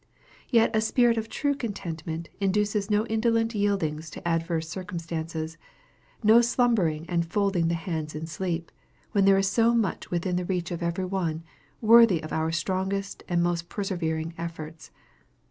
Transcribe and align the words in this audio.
Yet 0.49 0.75
a 0.75 0.81
spirit 0.81 1.15
of 1.17 1.29
true 1.29 1.53
contentment 1.53 2.29
induces 2.39 2.89
no 2.89 3.05
indolent 3.05 3.53
yieldings 3.53 4.09
to 4.09 4.27
adverse 4.27 4.67
circumstances; 4.67 5.59
no 6.23 6.41
slumbering 6.41 7.05
and 7.07 7.23
folding 7.23 7.67
the 7.67 7.75
hands 7.75 8.15
in 8.15 8.25
sleep, 8.25 8.71
when 9.11 9.25
there 9.25 9.37
is 9.37 9.47
so 9.47 9.75
much 9.75 10.09
within 10.09 10.37
the 10.37 10.45
reach 10.45 10.71
of 10.71 10.81
every 10.81 11.05
one, 11.05 11.43
worthy 11.81 12.19
of 12.23 12.33
our 12.33 12.51
strongest 12.51 13.21
and 13.27 13.43
most 13.43 13.69
persevering 13.69 14.33
efforts. 14.39 14.89